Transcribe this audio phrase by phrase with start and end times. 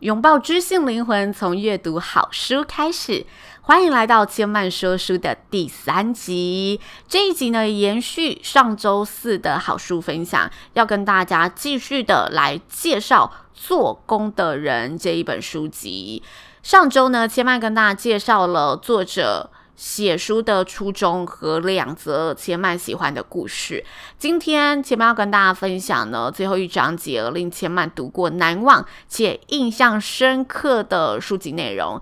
[0.00, 3.24] 拥抱知性灵魂，从阅读好书开始。
[3.62, 6.78] 欢迎来到千嫚说书的第三集。
[7.08, 16.22] 这一集呢，延续上周四的好书分享，要跟大家继续的来介绍《做工的人》这一本书籍。
[16.62, 19.50] 上周呢，千嫚跟大家介绍了作者。
[19.76, 23.84] 写书的初衷和两则千嫚喜欢的故事。
[24.18, 32.00] 今天千嫚要跟大家分享呢，最后一章节令千嫚读过难忘且印象深刻的书籍内容。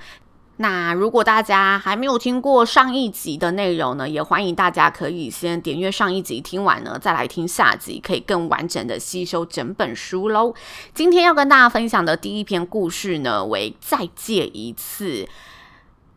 [0.58, 10.54] 那如果大家还没有听过上一集的内容呢，也欢迎大家可以先点阅上一集，听完呢再来听下集，可以更完整的吸收整本书喽。
[10.94, 15.28] 今天要跟大家分享的第一篇故事呢，为再借一次。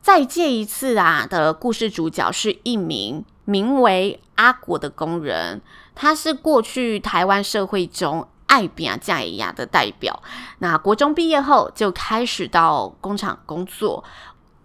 [0.08, 1.28] 再借一次啊！
[1.30, 5.62] 的故事主角是一名名为阿国的工人，
[5.96, 10.24] 他是过去台湾社会中爱拼才艺的代表。
[10.60, 14.02] 那国中毕业后就开始到工厂工作。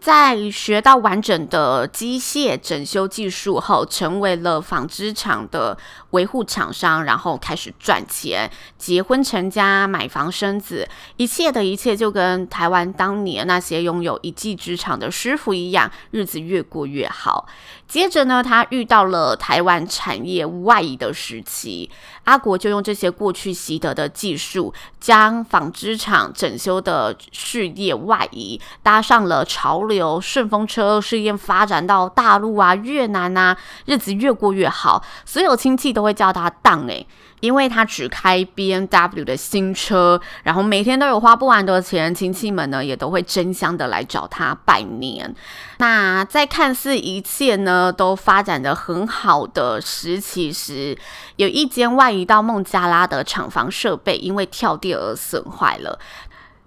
[0.02, 5.78] 在学到完整的机械整修技术后，成为了纺织厂的
[6.10, 17.46] 维护厂商，然后开始赚钱，结婚成家，买房生子，一切的一切就跟台湾当年那些拥有一技之长的师傅一样，日子越过越好。
[17.86, 21.88] 接着呢，他遇到了台湾产业外移的时期，
[22.24, 37.06] 阿国就用这些过去习得的技术，将纺织厂整修的事业外移，搭上了潮流由顺风车，事业发展到大陆啊、越南啊，日子越过越好，所有亲戚都会叫他“当”诶。
[37.40, 45.34] 因为他只开 BMW 的新车，然后每天都有花不完的钱，亲戚们呢也都会争相的来找他拜年。
[45.78, 50.96] 那在看似一切呢都发展的很好的时期时，
[51.34, 55.98] 有一间外移到孟加拉的厂房设备因为跳电而损坏了，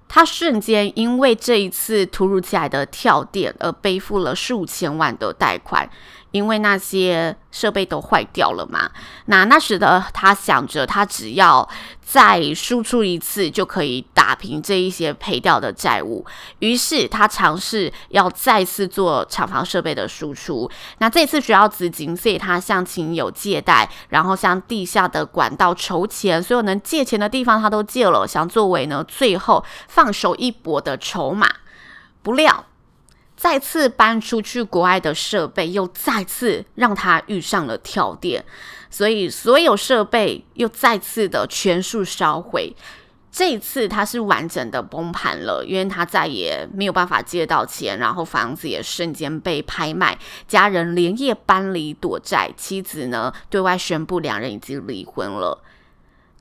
[0.07, 5.89] 他瞬间因为这一次突如其来的跳电而背负了数千万的贷款。
[6.35, 8.91] 因为那些设备都坏掉了嘛，
[9.27, 11.65] 那那时的他想着，他只要
[12.01, 16.25] 再输出一次就可以打平这一些赔掉的债务。
[16.59, 20.69] 于是他尝试要再次做厂房设备的输出。
[20.97, 31.47] 那这次需要资金，所以他向亲友借贷，然后向地下的管道筹钱，所有能借钱的地方他都借了，想作为呢最后放手一搏的筹码。
[32.21, 32.65] 不料。
[33.45, 38.43] 再次搬出去国外的设备，又再次让他遇上了跳电，
[38.89, 42.75] 所以所有设备又再次的全数烧毁。
[43.31, 50.17] 这一次他是完整的崩盘了，因为他再也没有办法借到钱，然后房子也瞬间被拍卖，
[50.47, 55.61] 家人连夜搬离躲债，妻子呢对外宣布两人已经离婚了。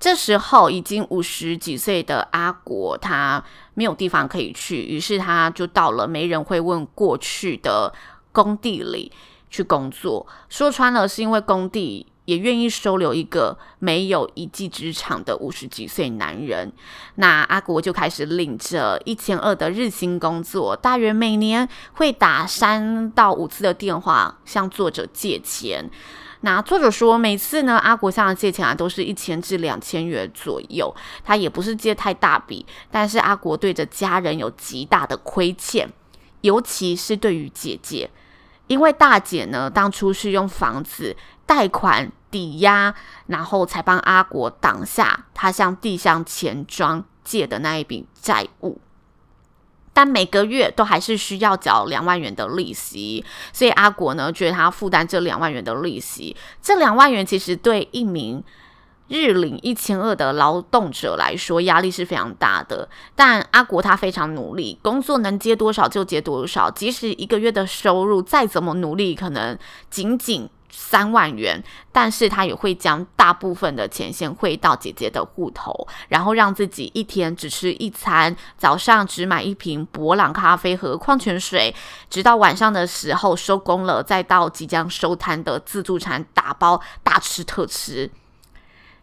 [0.04, 3.42] 这时候已经五十几岁的阿国，他
[3.72, 7.90] 没有地方可以去，于是他就到了没人会问过去的
[8.30, 9.10] 工地里
[9.48, 10.26] 去工作。
[10.50, 16.70] 说穿了，是因为工地也愿意收留一个没有一技之长的五十几岁男人。
[17.14, 25.90] 那阿国就开始领着一千二的日薪工作，大约每年会打三到五次的电话向作者借钱。
[26.44, 30.94] 那作者说，每次呢，阿国向他借钱啊，都是一千至两千元左右。
[31.24, 35.90] 他也不是借太大笔，但是阿国对着家人有极大的亏欠，
[36.42, 38.10] 尤其是对于姐姐，
[38.66, 42.94] 因为大姐呢，当初是用房子贷款抵押，
[43.28, 48.78] 然后才帮阿国挡下他向地下钱庄借的那一笔债务。
[49.94, 58.42] 但每个月都还是需要缴两万元的利息，所以阿国呢，觉得他负担这两万元的利息，这两万元其实对一名
[59.06, 62.88] 日领一千二的劳动者来说压力是非常大的。
[63.14, 69.56] 但阿国他非常努力，工作能接多少就接多少，即使一个月的收入再怎么努力，可能
[69.88, 71.62] 仅仅三万元，
[71.92, 81.72] 但是他也会将大部分的钱先汇到姐姐的户头，然后让自己一天只吃一餐，早上只买一瓶伯朗咖啡和矿泉水，
[82.10, 88.10] 直到晚上的时候收工了，再到即将收摊的自助餐打包大吃特吃。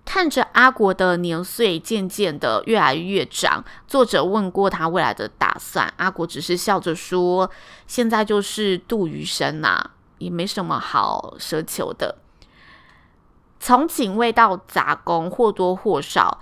[0.03, 7.50] 看着阿国的年岁渐渐的越来越长，作者问过他未来的打算，阿国只是笑着说
[7.88, 9.91] ：“现在就是度余生呐。”
[10.21, 12.19] 也没什么好奢求的。
[13.59, 16.39] 从警卫到杂工，或多或少，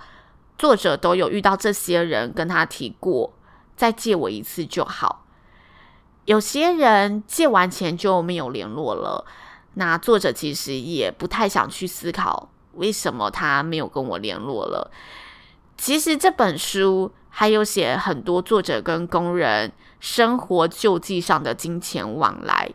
[0.58, 3.32] 作者都有遇到这些人，跟他提过，
[3.74, 5.24] 再借我一次就好。
[6.26, 9.24] 有些人借完钱就没有联络了。
[9.74, 14.90] 那作者其实也不太想去思考，为什么他没有跟我联络了。
[15.76, 22.68] 其实这本书还有写很多作者跟工人生活救济上的金钱往来。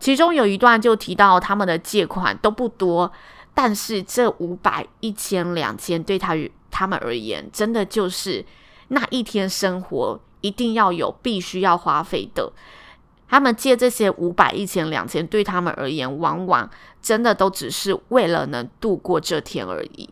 [0.00, 3.12] 其中有一段就提到他们的借款都不多，
[3.54, 8.44] 但是这五百、一千、两千对他与他们而言，真的就是
[8.88, 12.52] 那一天生活一定要有必须要花费的。
[13.28, 16.68] 他们借这些五百、一千、两千，对他们而言，往往
[17.00, 20.08] 真的都只是为了能度过这天而已。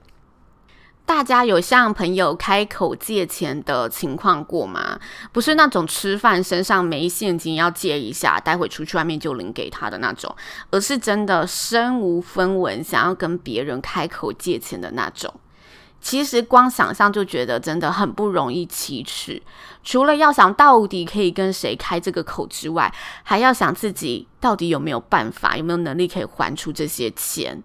[1.09, 5.01] 大家有向朋友开口借钱的情况过吗？
[5.33, 10.37] 不是那种吃饭身上没现金要借一下，待会出去外面就领给他的那种，
[10.71, 15.33] 而是真的身无分文想要跟别人开口借钱的那种。
[15.99, 19.43] 其实光想象就觉得真的很不容易启齿，
[19.83, 27.63] 除了要想到底可以跟谁开这个口之外，还要想自己到底有没有办法，有没有能力可以还出这些钱。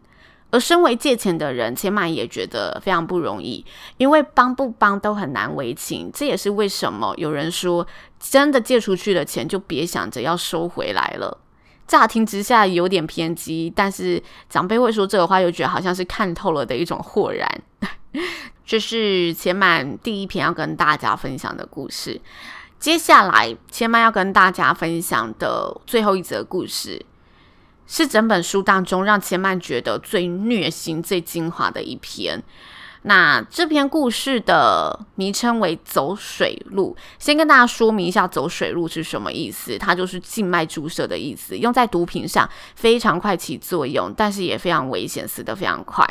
[0.54, 3.66] 而身为借钱的人，千万也觉得非常不容易，
[3.98, 6.12] 因为帮不帮都很难为情。
[6.14, 7.88] 这也是为什么有人说，
[8.20, 11.40] 真的借出去的钱就别想着要收回来了。
[11.88, 17.62] 乍听之下有点偏激，但是长辈会说这个话，又觉得好像是看透了的一种豁然。
[18.64, 22.22] 这是千嫚第一篇要跟大家分享的故事。
[22.78, 27.04] 接下来，千嫚要跟大家分享的最后一则故事。
[27.94, 32.42] 是整本书当中让千曼觉得最虐心、最精华的一篇。
[33.04, 36.98] 那这篇故事的名称为“走水路”。
[37.20, 46.04] 先跟大家说明一下“走水路”是什么意思，它就是静脉注射的意思，用在毒品上非常快起作用，但是也非常危险，死得非常快。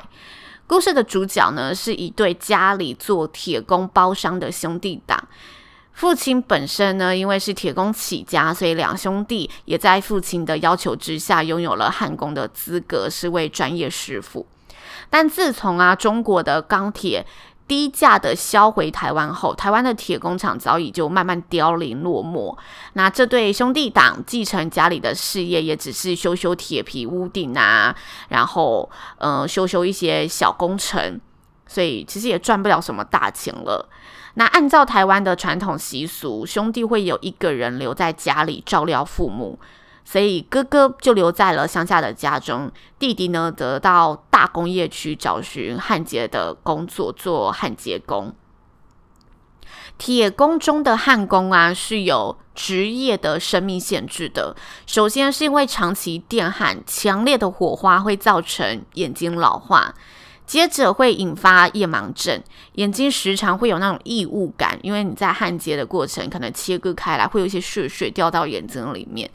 [0.68, 5.26] 故事的主角呢，是一对家里做铁工包商的兄弟档。
[5.92, 14.46] 父亲本身呢，因为是铁工起家，所以两兄弟也在父亲的要求之下，拥有了焊工的资格，是位专业师傅。
[15.10, 17.24] 但自从啊中国的钢铁
[17.68, 22.56] 低价的销回台湾后，台湾的铁工厂早已就慢慢凋零落寞。
[22.94, 27.94] 那这对兄弟党继承家里的事业，也只是修修铁皮屋顶啊，
[28.28, 31.20] 然后嗯、呃、修修一些小工程，
[31.66, 33.88] 所以其实也赚不了什么大钱了。
[34.34, 39.58] 那按照台湾的传统习俗，兄弟会有一个人留在家里照料父母，
[40.04, 48.34] 所以哥哥就留在了乡下的家中，弟弟呢得到大工业区找寻焊接的工作做焊接工。
[49.98, 54.56] 铁工中的焊工啊是有职业的生命限制的，
[54.86, 59.94] 首先是因为长期电焊，强烈的火花会造成眼睛老化。
[60.46, 62.42] 接着会引发夜盲症，
[62.74, 69.30] 眼睛时常会有那种异物感，因为你在焊接的过程可能切割开来，会有一些血水掉到眼睛里面。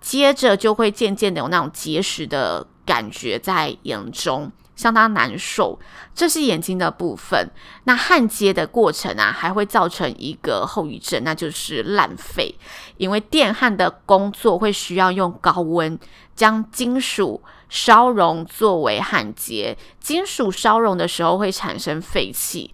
[0.00, 5.80] 接着就会渐渐的有那种结石的感觉在眼中，相当难受。
[6.14, 7.50] 这是眼睛的部分。
[7.84, 12.54] 那焊接的过程啊，还会造成一个后遗症，那就是烂肺，
[12.98, 15.98] 因为电焊的工作会需要用高温
[16.36, 17.42] 将金属。
[17.68, 22.72] 烧熔作为焊接，金属烧熔的时候会产生废气，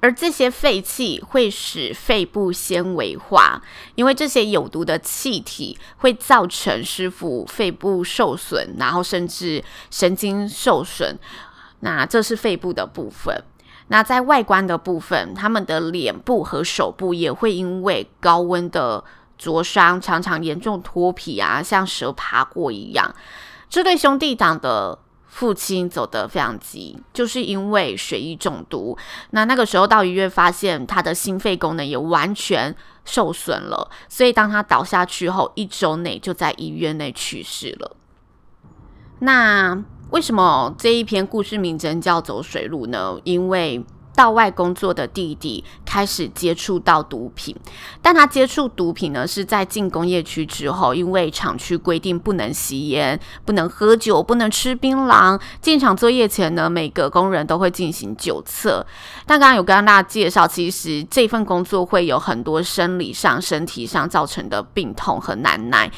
[0.00, 3.62] 而这些废气会使肺部纤维化，
[3.94, 11.18] 因为这些有毒的气体会造成师傅肺部受损，然后甚至神经受损。
[11.80, 13.42] 那这是肺部的部分。
[13.88, 19.02] 那在外观的部分，他们的脸部和手部也会因为高温的
[19.38, 23.14] 灼伤，常常严重脱皮啊，像蛇爬过一样。
[23.68, 28.96] 这对兄弟党的父亲走得非常急，就是因为血液中毒。
[29.30, 37.96] 那那个时候到医院，发现他的心肺功能也完全受损了，所以当他倒下去后，一周内就在医院内去世了。
[39.20, 39.76] 那
[40.10, 43.18] 为什么这一篇故事名称叫《走水路》呢？
[43.24, 43.84] 因为
[44.18, 47.54] 到外工作的弟弟开始接触到毒品，
[48.02, 55.40] 但他接触毒品呢，是在进工业区之后，因为厂区规定不能吸烟、不能喝酒、不能吃槟榔。
[55.60, 58.84] 进厂作业前呢，每个工人都会进行酒测。
[59.24, 65.88] 但刚刚有跟大家介绍，其实这份工作会有很多生理上、身体上造成的病痛和难耐。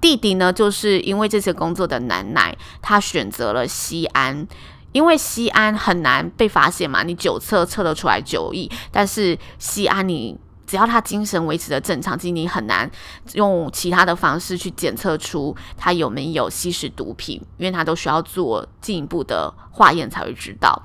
[0.00, 4.46] 弟弟呢，就是因为这些工作的难耐，他选择了吸安。
[4.94, 12.88] 因为西安很难被发现嘛，你酒测测得出来酒意，但是西安你只要他精神维持的正常，其实你很难
[13.32, 20.80] 用其他的方式去检测出他有没有吸食毒品，因为他都需要做进一步的化验才会知道。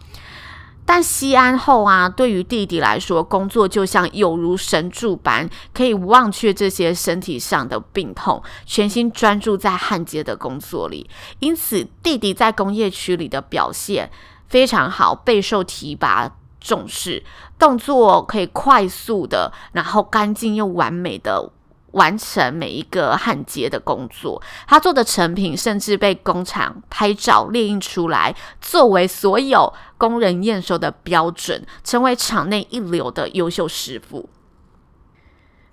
[0.91, 11.07] 但吸安后啊，对于弟弟来说，工作就像有如神助般，可以忘却这些身体上的病痛，全心专注在焊接的工作里。
[11.37, 14.09] 因此，弟弟在工业区里的表现
[14.47, 17.23] 非常好，备受提拔重视，
[17.59, 21.51] 动作可以快速的，然后干净又完美的。
[21.91, 34.29] 完成每一个焊接的工作，他做的成品甚至被工厂拍照列印出来，作为所有工人验收的标准，成为厂内一流的优秀师傅。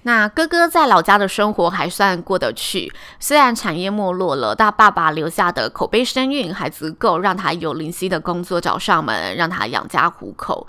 [0.06, 10.64] 那哥哥在老家的生活还算过得去，虽然产业没落了，但爸爸留下的口碑声誉还足够让他有零星的工作找上门，让他养家糊口。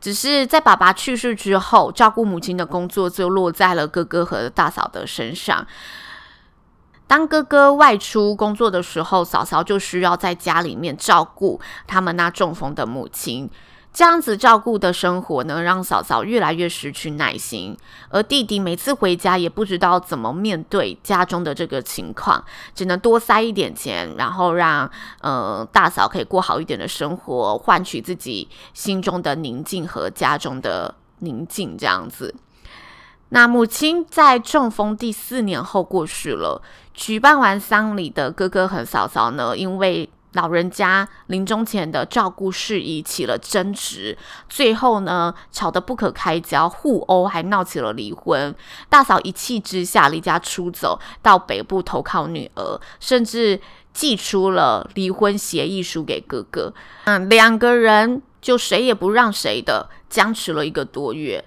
[0.00, 5.64] 只是在爸爸去世之后，照顾母亲的工作就落在了哥哥和大嫂的身上。
[7.06, 13.48] 当哥哥外出工作的时候，嫂嫂就需要在家里面照顾他们那中风的母亲。
[13.92, 17.76] 这样子照顾的生活呢，让嫂嫂越来越失去耐心，
[18.08, 22.42] 而弟弟每次回家也不知道怎么面对家中的这个情况，
[22.72, 24.88] 只能多塞一点钱，然后让
[25.20, 31.76] 呃大嫂可以过好一点的生活，换取自己心中的宁静和家中的宁静。
[31.76, 32.34] 这样子，
[33.30, 36.62] 那母亲在中风第四年后过世了，
[36.94, 44.16] 举办完丧礼的哥哥和嫂嫂呢，因为老人家临终前的照顾事宜起了争执，
[44.48, 48.54] 最后呢吵得不可开交，互殴还闹起了离婚。
[48.88, 53.60] 大嫂一气之下离家出走，到北部投靠女儿，甚至
[53.92, 56.72] 寄出了离婚协议书给哥哥。
[57.04, 61.44] 嗯，两个人就谁也不让谁的僵持了一个多月。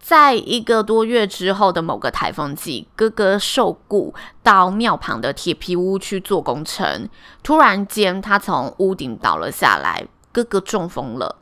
[0.00, 7.08] 在一个多月之后的某个台风季，哥哥受雇到庙旁的铁皮屋去做工程。
[7.42, 11.36] 突然间，他从屋顶倒了下来，哥哥中风了。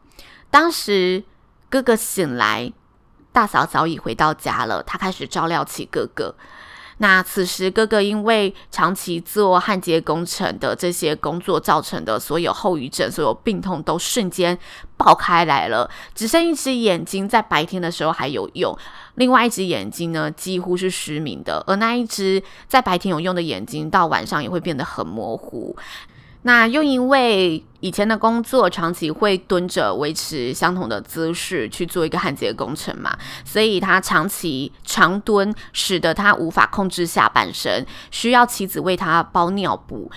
[0.51, 1.23] 当时，
[1.71, 2.73] 哥哥醒来，
[3.33, 6.35] 大嫂早已回到家了，他开始照料起哥哥。
[6.99, 14.59] 那此时，哥哥因为长期做焊接工程的这些工作造成的所有后遗症、所有病痛，都瞬间
[14.97, 15.89] 爆开来了。
[16.15, 18.77] 只剩一只眼睛在白天的时候还有用，
[19.15, 21.63] 另外一只眼睛呢，几乎是失明的。
[21.69, 25.77] 而那一只在白天有用的眼睛，到晚上也会变得很模糊。
[26.43, 40.11] 那又因为以前的工作长期会蹲着维持相同的姿势去做一个焊接工程嘛，所以他长期长蹲，使得他无法控制下半身，需要妻子为他包尿布。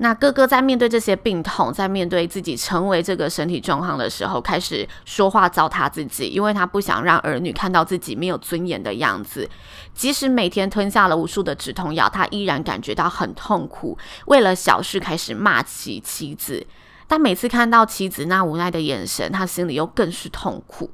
[0.00, 9.48] 那哥哥在面对这些病痛，在面对自己成为这个身体状况的时候，开始说话糟蹋自己，因为他不想让儿女看到自己没有尊严的样子。
[9.94, 13.98] 即使每天吞下了无数的止痛药，他依然感觉到很痛苦。
[14.26, 16.64] 为了小事开始骂起妻子，
[17.08, 20.92] 但每次看到妻子那无奈的眼神，他心里又更是痛苦。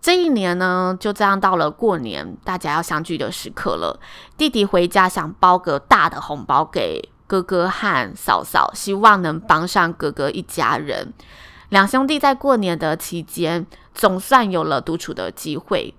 [0.00, 4.00] 这一年呢，就这样到了过年，大家要相聚的时刻了。
[4.36, 11.12] 弟弟回家想包个大的红包给哥哥和嫂嫂，希望能帮上哥哥一家人。
[11.70, 15.94] 两兄弟在过年的期间，总算有了独处的机会。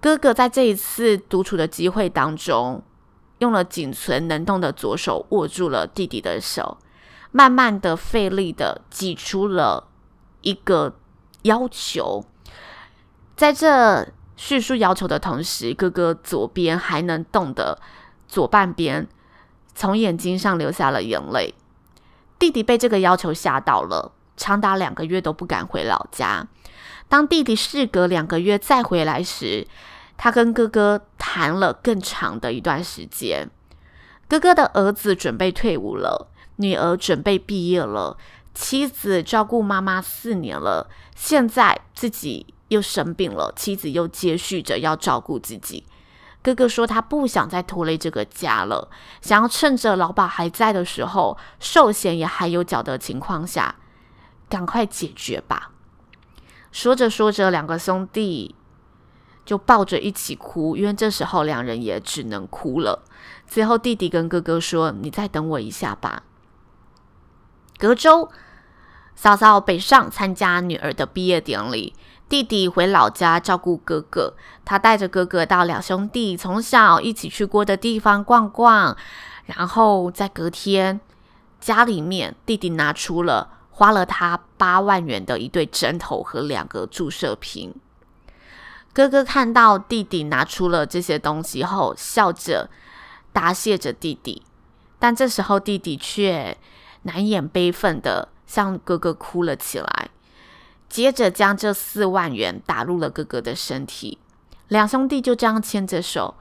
[0.00, 2.82] 哥哥在这一次独处的机会当中，
[3.38, 6.78] 用了仅存能动的左手握住了弟弟的手，
[7.32, 9.88] 慢慢的、费力的挤出了
[10.42, 10.94] 一个
[11.42, 12.24] 要求。
[13.34, 17.80] 在这叙述要求的同时，哥哥左边还能动的
[18.28, 19.08] 左半边。
[19.80, 21.54] 从眼睛上流下了眼泪，
[22.38, 26.46] 弟弟被这个要求吓到了，长达两个月都不敢回老家。
[27.08, 29.66] 当弟弟事隔两个月再回来时，
[30.18, 33.48] 他跟哥哥谈了更长的一段时间。
[34.28, 38.18] 哥哥的儿子准备退伍了，女儿准备毕业了，
[38.52, 45.86] 妻子照顾妈妈四年了，现在自己又生病了，妻子又接续着要照顾自己。
[46.42, 48.88] 哥哥说：“他不想再拖累这个家了，
[49.20, 53.76] 想要趁着老爸还在的时候，寿险也还有缴的情况下，
[54.48, 55.72] 赶快解决吧。”
[56.72, 58.54] 说着说着，两个兄弟
[59.44, 63.04] 就抱着一起哭，因为这时候两人也只能哭了。
[63.46, 66.22] 最后，弟弟跟哥哥说：“你再等我一下吧。”
[67.76, 68.30] 隔周，
[69.14, 71.94] 嫂嫂北上参加女儿的毕业典礼，
[72.30, 74.34] 弟弟回老家照顾哥哥。
[74.64, 78.96] 他带着哥哥到两兄弟从小一起去过的地方逛逛，
[79.46, 81.00] 然后在隔天，
[81.60, 87.74] 家里面弟弟拿出了花了他八万元的一对针头和两个注射瓶。
[88.92, 92.70] 哥哥看到弟弟拿出了这些东西后，笑着
[93.32, 94.42] 答谢着弟弟，
[95.00, 96.56] 但这时候弟弟却
[97.02, 100.10] 难掩悲愤的向哥哥哭了起来，
[100.90, 104.18] 接着将这四万元打入了哥哥的身体。
[104.68, 106.34] 两兄弟就这样牵着手，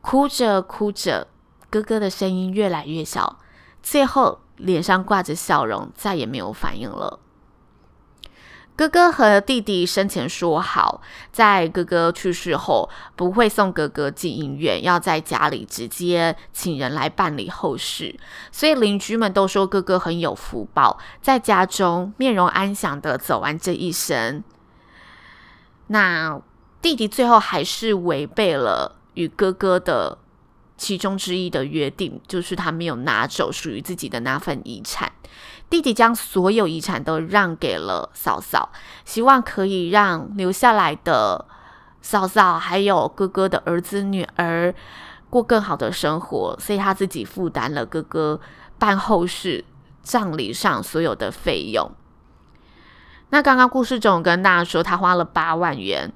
[0.00, 1.26] 哭着哭着，
[1.68, 3.38] 哥哥的声音越来越小，
[3.82, 7.18] 最后脸上挂着笑容，再也没有反应了。
[8.80, 18.18] 哥哥和弟弟生前说好，在哥哥去世后不会送哥哥进医院，要在家里直接请人来办理后事。
[18.50, 24.42] 所以邻居们都说哥哥很有福报，在家中面容安详的走完这一生。
[25.88, 26.40] 那
[26.80, 30.16] 弟弟最后还是违背了与哥哥的
[30.78, 35.12] 其中之一的约定，就是他没有拿走属于自己的那份遗产。
[35.70, 38.70] 弟弟将所有遗产都让给了嫂嫂，
[39.04, 41.46] 希望可以让留下来的
[42.02, 44.74] 嫂嫂还有哥哥的儿子女儿
[45.30, 48.40] 过更好的生活，所以他自己负担了哥哥
[48.80, 49.64] 办后事、
[50.02, 51.88] 葬礼上所有的费用。
[53.28, 56.12] 那刚刚故事中跟大家说，他花了八万元，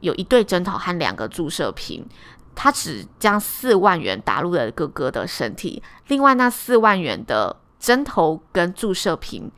[0.00, 2.06] 有一对针头和两个注射瓶，
[2.54, 7.56] 他只将四万元打入了哥哥的身体，另外那四万元的。
[7.78, 9.50] 针头跟注射瓶，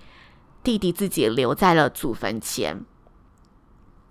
[0.62, 2.84] 弟弟自己留在了祖坟前。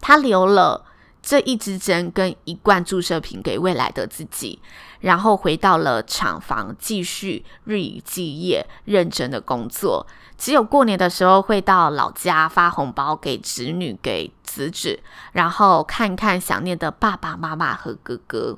[0.01, 0.85] 他留了
[1.21, 4.61] 这一支针跟一罐注射瓶给未来的自己，
[5.01, 10.07] 然后回到了厂房，继续日以继夜认真的工作。
[10.37, 15.01] 只有过年的时候会到老家发红包给侄女、给子侄，
[15.33, 18.57] 然后看看想念的爸爸妈妈和哥哥。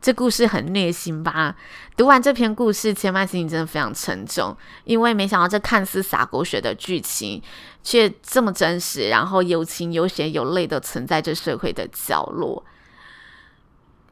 [0.00, 1.56] 这故事很虐心吧？
[1.96, 7.42] 读完这篇故事，千嫚心情真的非常沉重，因为没想到这看似洒狗血的剧情，
[7.82, 12.64] 却这么真实，然后有情有血有泪的存在这社会的角落。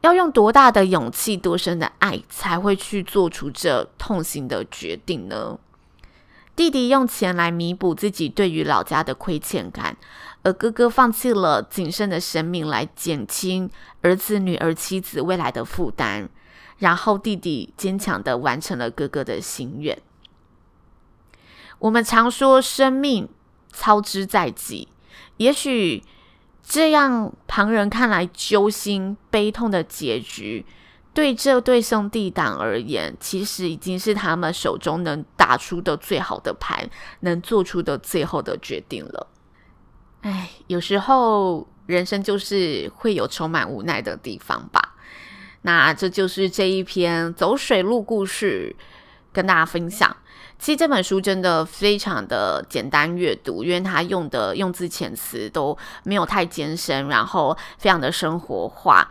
[0.03, 5.59] 要用多大的勇气、多深的爱，才会去做出这痛心的决定呢？
[6.55, 9.97] 弟弟用钱来弥补自己对于老家的亏欠感。
[10.47, 13.69] 而哥哥放弃了仅剩的生命来减轻
[14.03, 16.29] 儿子、女儿、妻子未来的负担，
[16.79, 19.99] 然后弟弟坚强的完成了哥哥的心愿。
[21.81, 23.29] 我们常说生命
[23.73, 24.87] 操之在己，
[25.39, 26.05] 也许
[26.63, 30.65] 这样旁人看来揪心、悲痛的结局，
[31.13, 36.89] 对这对兄弟党而言，其实已经是他们手中能打出的最好的牌，
[37.23, 39.27] 能做出的最后的决定了。
[40.27, 44.97] 哎，有时候人生就是会有充满无奈的地方吧。
[45.63, 48.75] 那这就是这一篇走水路故事
[49.33, 50.17] 跟大家分享。
[50.59, 59.09] 其实这本书真的非常的简单阅读，因为它用的用字遣词都没有太艰深，然后非常的生活化。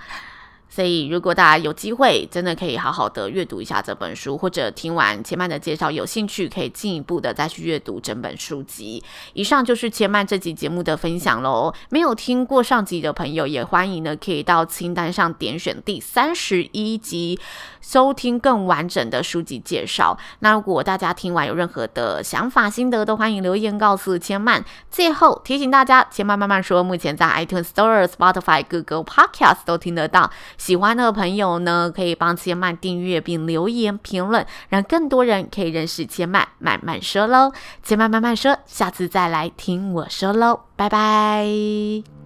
[0.75, 9.01] 所以，如果大家有机会，真的可以好好的阅读一下这本书，或者听完千曼的介绍，有兴趣可以进一步的再去阅读整本书籍。
[9.31, 11.73] 以上就是千曼这集节目的分享喽。
[11.89, 17.39] 没有听过上集的朋友，也欢迎呢可以到清单上点选第三十一集，
[17.79, 20.17] 收听更完整的书籍介绍。
[20.39, 24.65] 那如果大家听完有任何的想法心得，都欢迎留言告诉千曼。
[24.91, 30.29] 最后提醒大家，千曼慢慢说，目前在 iTunes Store、Spotify、Google Podcast 都听得到。
[30.65, 37.51] 喜欢的朋友呢，可以帮千曼订阅并留言评论，让更多人可以认识千曼慢慢说喽。
[37.83, 42.24] 千曼慢慢说，下次再来听我说喽，拜拜。